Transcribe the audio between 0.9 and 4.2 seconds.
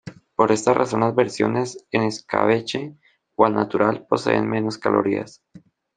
las versiones en escabeche o al natural